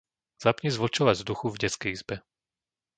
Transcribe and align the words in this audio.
Zapni 0.43 0.69
zvlhčovač 0.75 1.17
vzduchu 1.21 1.47
v 1.53 1.59
detskej 1.63 1.91
izbe. 1.97 2.15